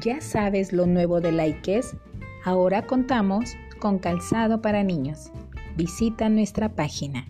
[0.00, 1.96] ¿Ya sabes lo nuevo de Likes?
[2.44, 5.32] Ahora contamos con calzado para niños.
[5.76, 7.26] Visita nuestra página